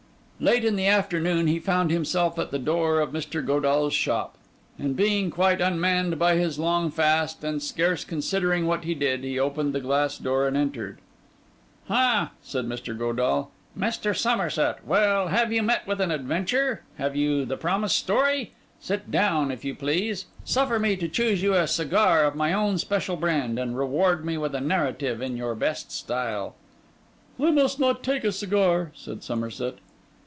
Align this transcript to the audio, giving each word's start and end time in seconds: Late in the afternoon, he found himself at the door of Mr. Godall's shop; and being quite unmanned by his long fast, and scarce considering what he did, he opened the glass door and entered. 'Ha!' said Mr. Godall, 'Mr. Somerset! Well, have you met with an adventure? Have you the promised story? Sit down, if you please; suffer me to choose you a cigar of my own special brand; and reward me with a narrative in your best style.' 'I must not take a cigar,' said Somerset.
Late 0.43 0.65
in 0.65 0.75
the 0.75 0.87
afternoon, 0.87 1.45
he 1.45 1.59
found 1.59 1.91
himself 1.91 2.39
at 2.39 2.49
the 2.49 2.57
door 2.57 2.99
of 2.99 3.11
Mr. 3.11 3.45
Godall's 3.45 3.93
shop; 3.93 4.39
and 4.79 4.95
being 4.95 5.29
quite 5.29 5.61
unmanned 5.61 6.17
by 6.17 6.35
his 6.35 6.57
long 6.57 6.89
fast, 6.89 7.43
and 7.43 7.61
scarce 7.61 8.03
considering 8.03 8.65
what 8.65 8.83
he 8.83 8.95
did, 8.95 9.23
he 9.23 9.37
opened 9.37 9.71
the 9.71 9.79
glass 9.79 10.17
door 10.17 10.47
and 10.47 10.57
entered. 10.57 10.97
'Ha!' 11.89 12.31
said 12.41 12.65
Mr. 12.65 12.97
Godall, 12.97 13.51
'Mr. 13.77 14.17
Somerset! 14.17 14.79
Well, 14.83 15.27
have 15.27 15.53
you 15.53 15.61
met 15.61 15.85
with 15.85 16.01
an 16.01 16.09
adventure? 16.09 16.81
Have 16.97 17.15
you 17.15 17.45
the 17.45 17.55
promised 17.55 17.97
story? 17.99 18.53
Sit 18.79 19.11
down, 19.11 19.51
if 19.51 19.63
you 19.63 19.75
please; 19.75 20.25
suffer 20.43 20.79
me 20.79 20.95
to 20.95 21.07
choose 21.07 21.43
you 21.43 21.53
a 21.53 21.67
cigar 21.67 22.23
of 22.23 22.33
my 22.35 22.51
own 22.51 22.79
special 22.79 23.15
brand; 23.15 23.59
and 23.59 23.77
reward 23.77 24.25
me 24.25 24.39
with 24.39 24.55
a 24.55 24.59
narrative 24.59 25.21
in 25.21 25.37
your 25.37 25.53
best 25.53 25.91
style.' 25.91 26.55
'I 27.39 27.51
must 27.51 27.79
not 27.79 28.01
take 28.01 28.23
a 28.23 28.31
cigar,' 28.31 28.89
said 28.95 29.23
Somerset. 29.23 29.75